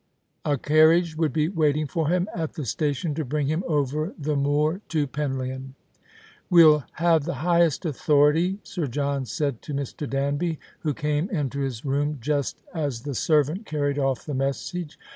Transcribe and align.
A 0.45 0.57
carriage 0.57 1.15
would 1.15 1.31
be 1.31 1.47
waiting 1.47 1.85
for 1.85 2.07
him 2.09 2.27
at 2.33 2.53
the 2.53 2.65
station 2.65 3.13
tq 3.13 3.29
bring 3.29 3.45
him 3.45 3.63
over 3.67 4.15
the 4.17 4.35
moor 4.35 4.81
to 4.89 5.05
Penlyon. 5.05 5.75
"We'll 6.49 6.85
have 6.93 7.25
the 7.25 7.35
highest 7.45 7.85
authority," 7.85 8.57
Sir 8.63 8.87
John 8.87 9.25
said 9.27 9.61
to 9.61 9.75
Mr. 9.75 10.09
Danby, 10.09 10.57
who 10.79 10.95
came 10.95 11.29
into 11.29 11.59
his 11.59 11.85
room 11.85 12.17
just 12.19 12.63
as 12.73 13.03
the 13.03 13.13
servant 13.13 13.67
carried 13.67 13.97
oif 13.97 14.25
the 14.25 14.33
message. 14.33 14.97